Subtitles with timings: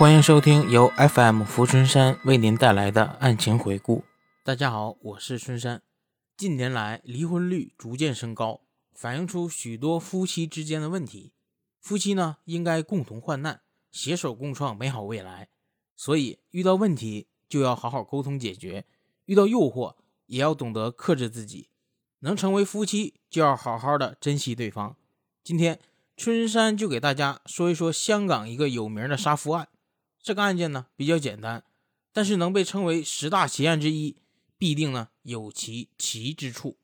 [0.00, 4.02] 欢迎收听由 FM 福春山为您带来的案情回顾。
[4.42, 5.82] 大家好，我是春山。
[6.38, 8.62] 近年来，离婚率逐渐升高，
[8.94, 11.34] 反映出许多夫妻之间的问题。
[11.82, 13.60] 夫妻呢，应该共同患难，
[13.92, 15.50] 携手共创美好未来。
[15.94, 18.84] 所以，遇到问题就要好好沟通解决；
[19.26, 21.68] 遇到诱惑，也要懂得克制自己。
[22.20, 24.96] 能成为夫妻，就要好好的珍惜对方。
[25.44, 25.78] 今天，
[26.16, 29.68] 春山就给大家说一说香港一个有名的杀夫案。
[30.22, 31.64] 这个案件呢比较简单，
[32.12, 34.16] 但是能被称为十大奇案之一，
[34.58, 36.78] 必定呢有其奇之处。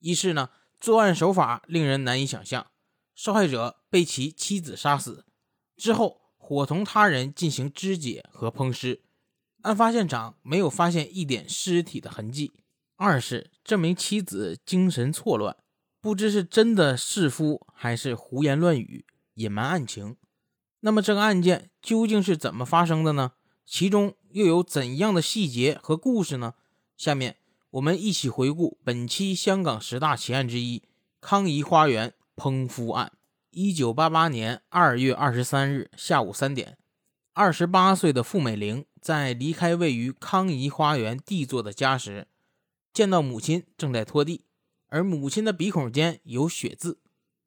[0.00, 0.50] 一是呢
[0.80, 2.70] 作案手法令人难以想象，
[3.14, 5.26] 受害者被其妻子杀死
[5.76, 9.02] 之后，伙同他人进行肢解和烹尸，
[9.62, 12.52] 案发现场没有发现一点尸体的痕迹。
[12.96, 15.56] 二是这名妻子精神错乱，
[16.00, 19.04] 不知是真的弑夫还是胡言乱语
[19.34, 20.16] 隐瞒案情。
[20.86, 23.32] 那么这个案件究竟是怎么发生的呢？
[23.64, 26.52] 其中又有怎样的细节和故事呢？
[26.94, 27.38] 下面
[27.70, 30.82] 我们一起回顾本期香港十大奇案之一——
[31.22, 33.12] 康怡花园烹夫案。
[33.48, 36.76] 一九八八年二月二十三日下午三点，
[37.32, 42.28] 二十八岁的傅美玲在离开位于康怡花园 D 座的家时，
[42.92, 44.44] 见到母亲正在拖地，
[44.88, 47.00] 而母亲的鼻孔间有血渍。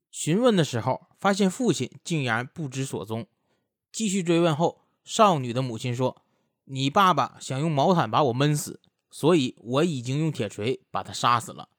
[0.09, 1.06] 询问的时候。
[1.19, 3.27] 发现父亲竟然不知所踪，
[3.91, 6.23] 继续追问后，少女的母亲说
[6.65, 11.69] ：“你爸爸想用毛毯把我闷死，所以我已经用铁锤把他杀死了。”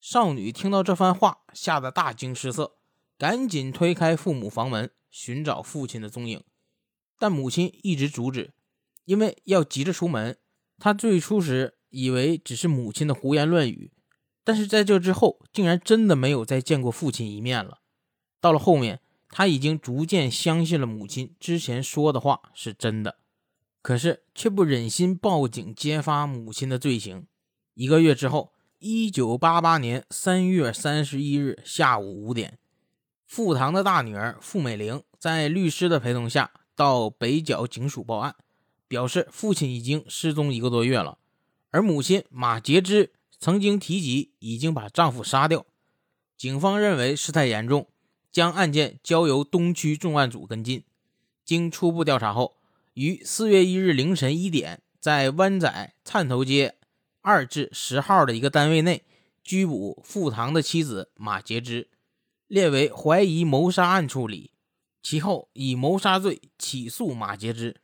[0.00, 2.76] 少女听到这番话，吓得大惊失色，
[3.16, 6.42] 赶紧推开父母房门寻找父亲的踪影，
[7.18, 8.52] 但母亲一直阻止，
[9.04, 10.38] 因为要急着出门。
[10.78, 13.92] 她最初时以为只是母亲的胡言乱语，
[14.42, 17.80] 但是在这之后，竟然真的没有再见过父亲一面了。
[18.44, 19.00] 到了后面，
[19.30, 23.16] 他已经逐渐相信了母亲之前说的话是真的，
[23.80, 27.26] 可是却不忍心报警揭发母亲的罪行。
[27.72, 32.58] 一个月之后，一九八八年三月三十一日下午五点，
[33.24, 38.36] 富堂的大女儿傅美玲在律师的陪同下到北角警署报案，
[38.86, 41.16] 表示父亲已经失踪一个多月了，
[41.70, 45.64] 而母亲马洁芝曾经提及已经把丈夫杀掉。
[46.36, 47.88] 警方认为事态严重。
[48.34, 50.82] 将案件交由东区重案组跟进。
[51.44, 52.56] 经初步调查后，
[52.94, 56.74] 于四月一日凌晨一点，在湾仔灿头街
[57.20, 59.04] 二至十号的一个单位内
[59.44, 61.88] 拘捕傅堂的妻子马杰芝，
[62.48, 64.50] 列为怀疑谋杀案处理。
[65.00, 67.76] 其后以谋杀罪起诉马杰芝，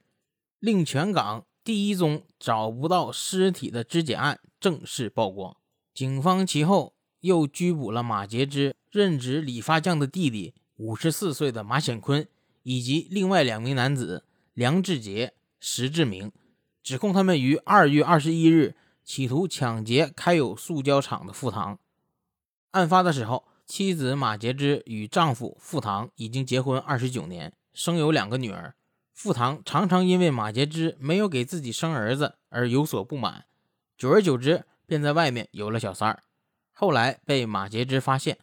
[0.58, 5.56] 令全港第一宗找不到尸体的肢解案正式曝光。
[5.94, 8.74] 警方其后又拘捕了马杰芝。
[8.90, 12.26] 任职理发匠的弟弟，五十四岁的马显坤，
[12.64, 16.32] 以及另外两名男子梁志杰、石志明，
[16.82, 21.78] 指控他们于二月二十一日企图抢劫开有塑胶厂的富堂。
[22.72, 28.74] 案发的时候，妻子马杰芝与丈夫富堂已经结婚二十九年，生有两个女儿。
[29.14, 33.44] 富堂常常因为马杰芝没有给自己生儿子而有所不满，
[33.96, 36.24] 久而久之，便在外面有了小三儿。
[36.80, 38.38] 后来被马杰芝发现。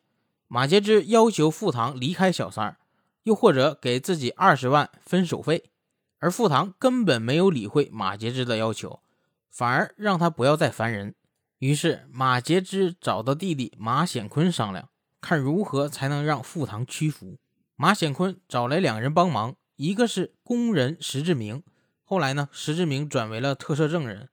[0.47, 2.77] 马杰之要求傅堂离开小三儿，
[3.23, 5.71] 又或者给自己二十万分手费，
[6.19, 8.99] 而傅堂根本没有理会马杰之的要求，
[9.49, 11.15] 反而让他不要再烦人。
[11.57, 14.87] 于是马杰之找到弟弟马显坤商量，
[15.19, 17.39] 看如何才能让傅堂屈服。
[17.75, 21.63] 马显坤找来两人帮忙，一个是工人石志明，
[22.03, 24.27] 后来呢石志明转为了特赦证人；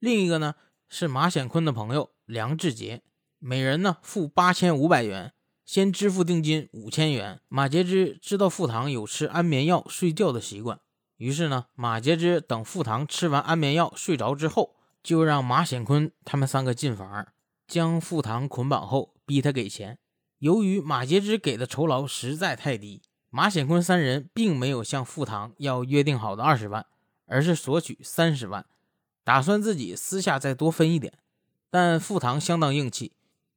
[0.00, 0.56] 另一个呢
[0.88, 3.02] 是马显坤的朋友梁志杰，
[3.46, 5.34] 每人呢付八千五百元。
[5.66, 7.40] 先支付定金五千元。
[7.48, 10.80] 马杰之知道傅堂有吃安眠药睡觉的习惯，
[11.18, 17.26] 于是呢，马杰之等傅堂吃完安眠药睡着之后，就让马显坤他们三个进房，
[17.66, 19.98] 将傅堂捆绑后，逼他给钱。
[20.38, 26.86] 由于马杰之给的酬劳实在太低，马显坤三人并没有向傅堂要约定好的二十万，
[27.26, 28.64] 而是索取三十万，
[29.22, 31.12] 打算自己私下再多分一点。
[31.70, 33.12] 但傅堂相当硬气。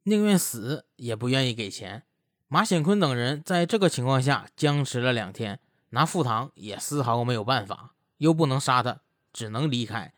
[0.09, 2.03] 宁愿死也不愿意给钱。
[2.47, 5.59] 马显坤等人在这个情况下僵持了两天，
[5.89, 9.01] 拿傅堂也丝毫没有办法，又不能杀他，
[9.33, 10.13] 只能离开。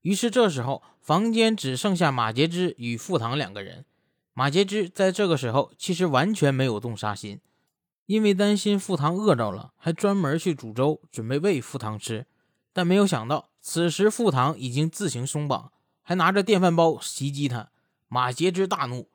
[0.00, 3.84] 于是这时候，房间只剩下马杰之与傅堂两个人。
[4.34, 7.40] 马杰之在这个时候其实完全没有动杀心，
[8.06, 12.26] 因为担心傅堂饿着了，还专门去煮粥准备喂傅堂吃。
[12.72, 15.70] 但没有想到，此时傅堂已经自行松绑，
[16.02, 17.70] 还拿着电饭煲袭击他。
[18.08, 19.08] 马杰之大怒。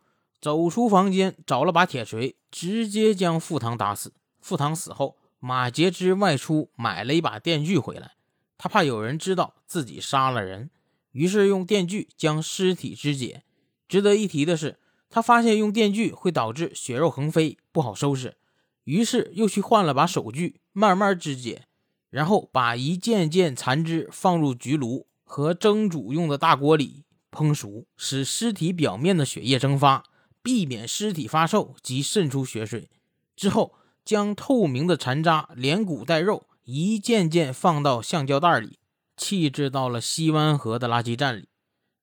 [0.44, 4.12] 走出房间，找了把铁锤，直接将傅堂打死。
[4.42, 8.16] 傅堂死后，马杰之外出买了一把电锯回来，
[8.58, 10.70] 他怕有人知道自己杀了人，
[11.14, 13.44] 于是用电锯将尸体肢解。
[13.88, 14.80] 值得一提的是，
[15.10, 18.36] 他发现用电锯会导致血肉横飞，不好收拾，
[18.84, 21.68] 于是又去换了把手锯，慢慢肢解，
[22.10, 30.04] 然后把一件件残肢放入焗炉和蒸煮用的大锅里烹熟，使尸体表面的血液蒸发，
[30.44, 32.90] 避免尸体发臭及渗出血水。
[33.36, 33.74] 之后。
[34.06, 38.78] 将透明的残渣连骨带肉一件件放到橡胶袋里，
[39.16, 41.48] 弃置到了西湾河的垃圾站里，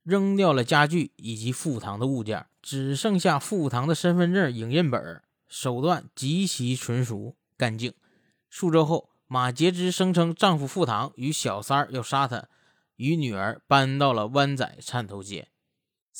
[0.03, 5.23] 扔掉了家具以及富堂的物件，只剩下富堂的身份证影印本。
[5.47, 7.93] 手段极其纯熟干净。
[8.49, 12.49] 数周后，马杰之声称丈夫富堂与小三儿要杀他，
[12.97, 15.49] 与女儿搬到了湾仔汕头街。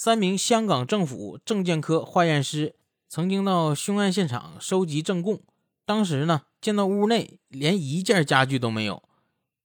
[0.03, 2.75] 三名香港政府证件科化验师
[3.07, 5.43] 曾经到凶案现场收集证供。
[5.85, 9.03] 当时呢，见到屋内连一件家具都没有，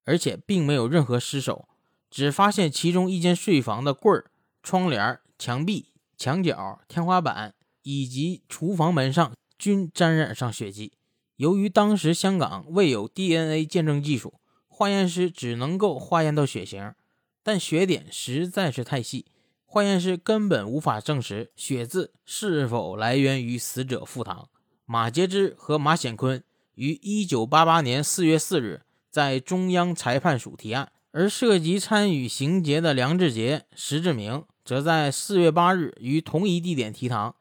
[0.04, 1.70] 而且并没有任何尸首，
[2.12, 4.30] 只发现其中一间睡房的柜儿、
[4.62, 10.92] 窗帘、墙壁、墙角、天花板以及厨房门上均沾染上血迹。
[11.38, 14.34] 由于当时香港未有 DNA 鉴证技术，
[14.68, 16.94] 化验师只能够化验到血型，
[17.42, 19.28] 但血点实在是太细，
[19.66, 24.46] 化验师根本无法证实血渍是否来源于死者腹膛。
[24.86, 26.44] 马杰之和马显坤
[26.76, 37.36] 于一九八八年四月四日在中央裁判署提案，而涉及参与刑劫的梁志杰、石志明则在四月八日于同一地点提堂。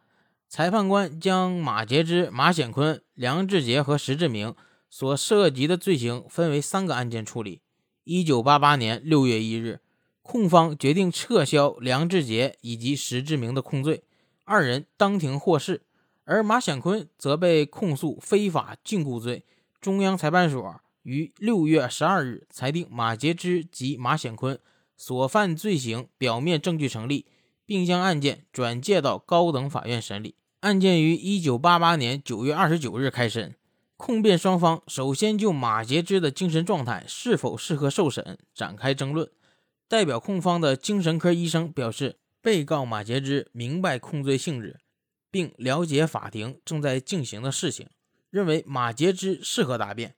[0.49, 4.55] 裁判官将马杰之、马显坤、梁志杰和石志明
[4.89, 7.61] 所涉及的罪行分为三个案件处理。
[8.05, 9.81] 一九八八年六月一日，
[10.25, 14.03] 控方决定撤销梁志杰以及石志明的控罪，
[14.45, 15.83] 二人当庭获释。
[16.25, 19.45] 而马显坤则被控诉非法禁锢罪，
[19.83, 24.59] 中央裁判所于六月十二日裁定马杰之及马显坤
[24.97, 27.27] 所犯罪行表面证据成立，
[27.67, 30.37] 并将案件转介到高等法院审理。
[30.61, 33.55] 案件于一九八八年九月二十九日开审，
[33.99, 39.29] 控辩双方首先就马杰之的精神状态是否适合受审展开争论。
[39.89, 44.81] 代表控方的精神科医生表示，被告马杰之明白控罪性质。
[45.35, 47.89] 并了解法庭正在进行的事情，
[48.31, 50.15] 认为马杰之适合答辩。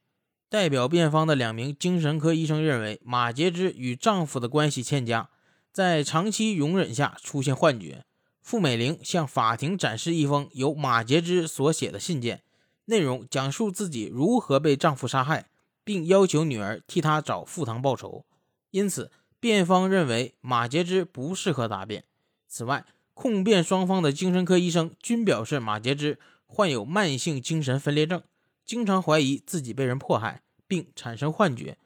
[0.51, 5.31] 代表辩方的两名精神科医生认为，马杰之与丈夫的关系欠佳，
[5.73, 8.05] 在长期容忍下出现幻觉。
[8.43, 12.43] 傅美玲向法庭展示一封由马杰之所写的信件，
[12.85, 15.49] 内容讲述自己如何被丈夫杀害，
[15.83, 18.27] 并要求女儿替他找傅堂报仇。
[18.71, 22.05] 因此，辩方认为马杰之不适合答辩。
[22.49, 22.85] 此外，
[23.15, 28.23] 控辩双方的精神科医生均表示，马杰之患有慢性精神分裂症，
[28.65, 31.79] 经常怀疑自己被人迫害，并产生幻觉，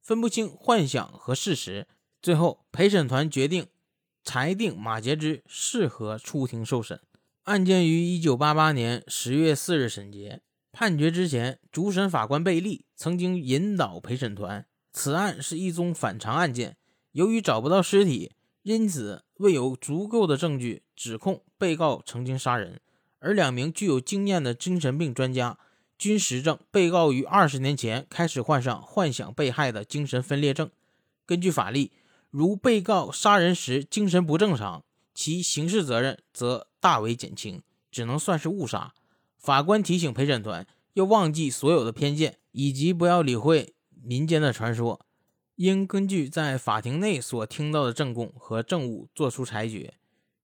[0.00, 1.86] 分不清幻想和事实。
[2.22, 3.66] 最后，陪审团决定
[4.24, 7.00] 裁定马杰之适合出庭受审。
[7.44, 10.40] 案件于一九八八年十月四日审结。
[10.72, 16.76] 判决之前，主审法官贝利曾经引导陪审团，此案是一宗反常案件，
[17.16, 18.32] 由于找不到尸体。
[18.62, 22.80] 因此，未有足够的证据指控被告曾经杀人，
[23.20, 25.56] 而两名具有经验的精神病专家
[25.96, 30.68] 均实证被告于二十年前开始患上幻想被害的精神分裂症。
[31.24, 31.92] 根据法律，
[32.30, 37.62] 如被告杀人时精神不正常，其刑事责任则大为减轻，
[37.92, 38.92] 只能算是误杀。
[39.38, 45.06] 法官提醒陪审团要忘记所有的偏见，以及不要理会民间的传说。
[45.56, 49.94] 应根据在法庭内所听到的证供和证物作出裁决。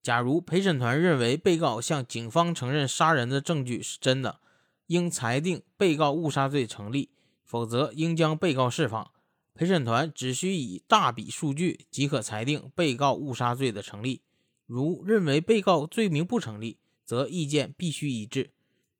[0.02, 4.40] 假如陪审团认为被告向警方承认杀人的证据是真的，
[4.86, 7.10] 应裁定被告误杀罪成立；
[7.44, 9.10] 否则，应将被告释放。
[9.54, 14.22] 陪审团只需以大笔数据即可裁定被告误杀罪的成立。
[14.66, 18.52] 如认为被告罪名不成立，则意见必须一致。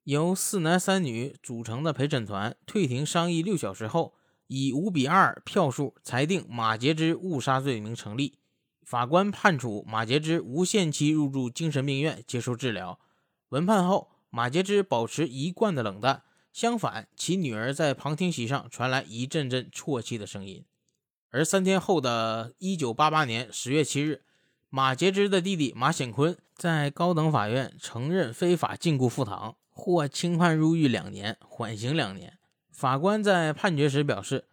[0.05, 4.13] 由四男三女组成的陪审团退庭商议六小时后。
[4.55, 8.37] 以五比二票数裁定马杰之误杀罪名成立，
[8.85, 13.01] 法官判处马杰之无限期入住精神病院接受治疗。
[13.49, 20.63] 闻判后，马杰之保持一贯的冷淡，相反，其女儿在旁听席上传来一阵阵啜泣的声音。
[21.31, 24.21] 而三天后的一九八八年十月七日，
[24.69, 32.39] 马杰之的弟弟马显坤在高等法院承认非法禁锢傅堂，获轻判入狱两年，缓刑两年。
[32.83, 34.47] 法官在判决时表示，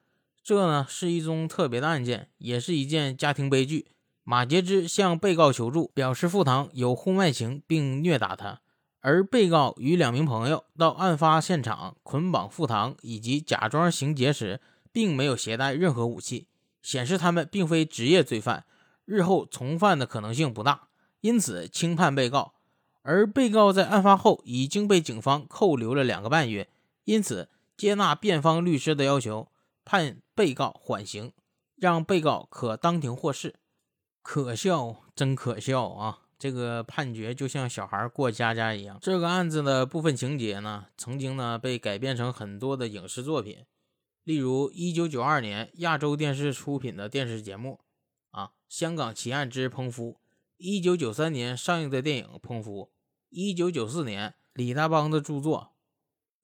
[0.44, 3.88] 这呢是一宗特别的案件，也是一件家庭悲剧。
[4.24, 8.62] 马杰之向被告求助，表示傅堂有婚外情并虐打他。
[9.00, 16.46] 而被告与两名朋友到案发现场捆绑傅堂以及假装行劫时，并没有携带任何武器，
[16.84, 18.66] 显示他们并非职业罪犯，
[19.06, 20.90] 日后重犯的可能性不大，
[21.22, 22.54] 因此轻判被告。
[23.02, 26.70] 而被告在案发后已经被警方扣留了两个半月，
[27.06, 29.48] 因此接纳辩方律师的要求，
[29.86, 31.32] 判被告缓刑，
[31.78, 33.56] 让被告可当庭获释。
[34.22, 36.24] 可笑，真可笑啊！
[36.38, 38.98] 这个判决就像小孩过家家一样。
[39.02, 43.64] 这个案子的部分情节呢，曾经呢被改编成很多的影视作品，
[44.26, 47.80] 例如1992年亚洲电视出品的电视节目
[48.32, 50.18] 啊，《香港奇案之烹夫》
[50.84, 52.92] ；1993年上映的电影《烹夫》。
[53.30, 55.72] 一九九四年，李大邦的著作《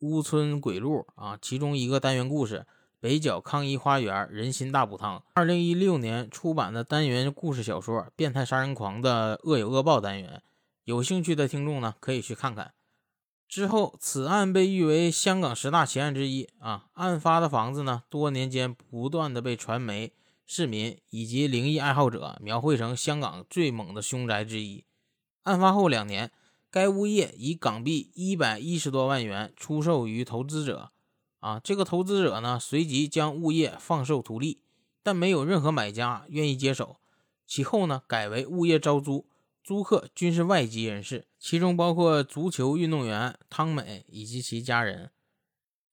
[0.06, 2.60] 乌村鬼路》啊，其中一个单元故事
[3.00, 5.18] 《北角康怡花园人心大补汤》。
[5.34, 10.44] 二零一六年出版的单元故事小说《变态杀人狂的恶有恶报》单元，
[10.84, 12.74] 有兴趣的听众呢，可以去看看。
[13.48, 16.86] 之后，此案被誉为香港十大奇案之一啊。
[16.94, 20.14] 案发的房子呢，多年间不断的被传媒、
[20.46, 24.86] 市民以及灵异爱好者描绘成香港最猛的凶宅之一。
[25.44, 26.32] 案发后两年。
[26.76, 30.92] 该物业以港币一百一十多万元出售于投资者，
[31.40, 34.60] 啊，这个投资者呢随即将物业放售图利，
[35.02, 36.98] 但没有任何买家愿意接手。
[37.48, 39.26] 其后呢改为物业招租，
[39.64, 45.12] 租客均是外籍人士，其中包括足球运动员汤美以及其家人。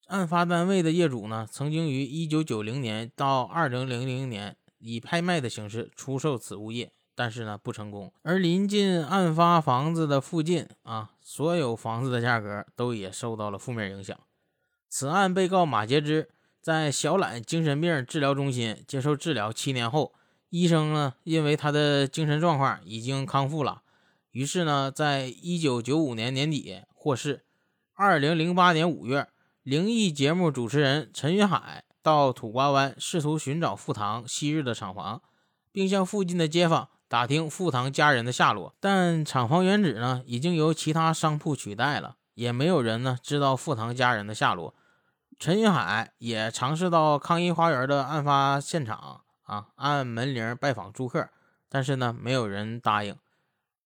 [0.09, 6.93] 案发单位的业主呢曾经于一九九零年到二零零零年以拍卖的形式出售此物业。
[7.15, 8.13] 但是呢，不成功。
[8.23, 14.19] 而临近案发房子的附近啊，所有房子的价格都也受到了负面影响。
[14.89, 16.29] 此案被告马杰之
[16.61, 20.15] 在小榄精神病治疗中心接受治疗七年后，
[20.51, 23.83] 医生呢因为他的精神状况已经康复了，
[24.31, 27.45] 于是呢，在一九九五年年底获释。
[27.95, 29.29] 二零零八年五月，
[29.63, 35.23] 灵异节目主持人陈云海到土瓜湾试图寻找富堂昔日的厂房，
[35.71, 36.89] 并向附近的街坊。
[37.13, 44.75] 打听富堂家人的下落，但厂房原址呢已经由其他商铺取代了，也没有人呢知道富堂家人的下落。
[45.39, 51.29] 陈云海也尝试到康怡花园的案发现场啊，按门铃拜访住客，
[51.69, 53.15] 但是呢没有人答应。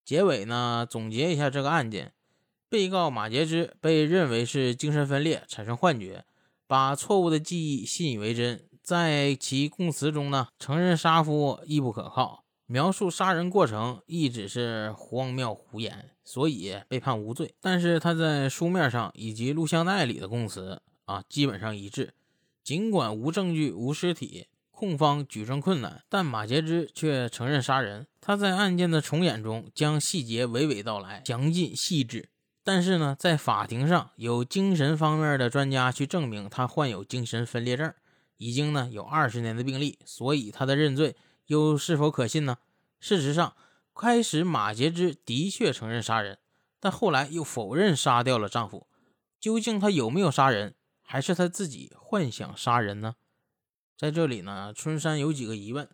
[0.04, 2.12] 结尾呢总结一下这个案件：
[2.68, 6.24] 被告马杰之被认为是精神分裂，产生幻觉，
[6.68, 12.44] 把错误的记忆信以为真，在其供词中呢承认杀夫亦不可靠。
[12.66, 17.54] 描述杀人过程一直是荒谬胡言，所以被判无罪。
[17.60, 22.14] 但是他在书面上以及录像带里的供词啊，基本上一致。
[22.64, 28.08] 尽管无证据、无尸体，控方举证困难，但马杰之却承认杀人。
[28.20, 32.28] 他在案件的重演中将细节娓娓道来，详尽细致。
[32.64, 37.94] 但是呢，在法庭上有精神方面的专家去证明他患有精神分裂症，
[38.38, 41.14] 已经呢有二十年的病例，所以他的认罪。
[41.46, 42.58] 又是否可信呢？
[42.98, 43.54] 事实上，
[43.94, 46.38] 开始马杰之的确承认杀人，
[46.80, 48.86] 但后来又否认杀掉了丈夫。
[49.38, 53.16] 究竟他有没有杀人，还是他自己幻想杀人呢？
[53.96, 55.88] 在这里呢，春山有几个疑问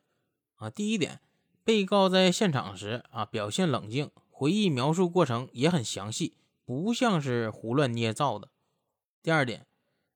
[0.57, 0.71] 啊。
[0.71, 1.21] 第一点，
[1.65, 8.49] 被告在现场时啊表现冷静，回忆描述过程也很详细，不像是胡乱捏造的。
[9.23, 9.67] 第二点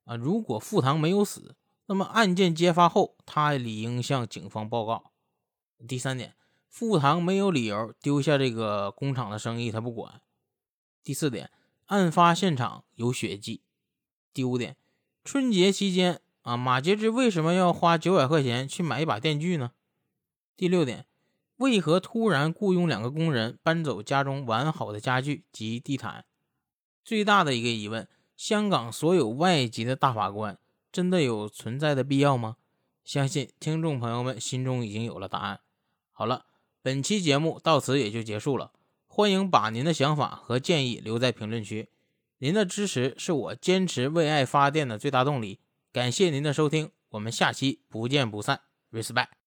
[0.05, 5.11] 啊，如果富堂没有死，那么案件揭发后，他理应向警方报告。
[5.85, 6.35] 第三点，
[6.69, 10.21] 富堂没有理由丢下这个工厂的生意，他不管。
[11.03, 11.51] 第四点，
[11.85, 13.61] 案发现场有血迹。
[14.33, 14.75] 第五点，
[15.23, 19.71] 春节期间啊，马杰之为什么要花九百块钱去买一把电锯呢？
[20.55, 21.05] 第六点，
[21.57, 26.25] 为何突然雇佣两个工人搬走家中完好的家具及地毯？
[27.03, 30.57] 最大的一个疑问：香港所有外籍的大法官
[30.91, 32.57] 真的有存在的必要吗？
[33.05, 35.61] 相信听众朋友们心中已经有了答案。
[36.19, 36.47] 好了，
[36.81, 38.71] 本期节目到此也就结束了。
[39.05, 41.89] 欢迎把您的想法和建议留在评论区，
[42.39, 45.59] 您的支持是我坚持为爱发电的最大动力。
[45.93, 48.61] 感谢您的收听，我们下期不见不散。
[48.91, 49.27] Respect。